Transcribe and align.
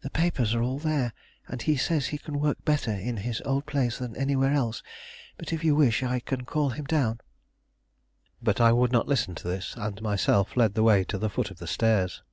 "The 0.00 0.10
papers 0.10 0.56
are 0.56 0.60
all 0.64 0.80
there, 0.80 1.12
and 1.46 1.62
he 1.62 1.76
says 1.76 2.06
he 2.08 2.18
can 2.18 2.40
work 2.40 2.64
better 2.64 2.90
in 2.90 3.18
his 3.18 3.40
old 3.44 3.64
place 3.64 3.96
than 3.98 4.16
anywhere 4.16 4.52
else; 4.52 4.82
but 5.38 5.52
if 5.52 5.62
you 5.62 5.76
wish, 5.76 6.02
I 6.02 6.18
can 6.18 6.44
call 6.44 6.70
him 6.70 6.84
down." 6.84 7.20
But 8.42 8.60
I 8.60 8.72
would 8.72 8.90
not 8.90 9.06
listen 9.06 9.36
to 9.36 9.46
this, 9.46 9.76
and 9.76 10.02
myself 10.02 10.56
led 10.56 10.74
the 10.74 10.82
way 10.82 11.04
to 11.04 11.16
the 11.16 11.30
foot 11.30 11.52
of 11.52 11.58
the 11.58 11.68
stairs. 11.68 12.24